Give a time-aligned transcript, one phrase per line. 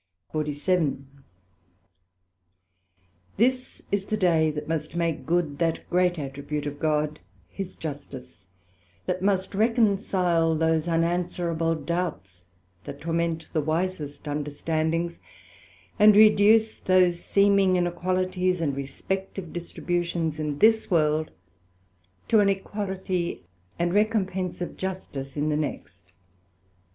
[0.33, 1.03] SECT.47
[3.37, 8.45] This is the day that must make good that great attribute of God, his Justice;
[9.05, 12.45] that must reconcile those unanswerable doubts
[12.85, 15.19] that torment the wisest understandings,
[15.99, 21.29] and reduce those seeming inequalities, and respective distributions in this world,
[22.27, 23.43] to an equality
[23.77, 26.11] and recompensive Justice in the next.